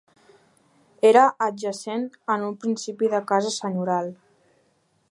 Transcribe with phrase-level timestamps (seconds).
[1.09, 4.13] Era adjacent en un principi de la casa senyorial.